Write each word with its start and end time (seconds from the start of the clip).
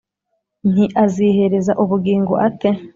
Nti: 0.71 0.85
azihereza 1.03 1.71
ubugingo 1.83 2.33
ate 2.47 2.69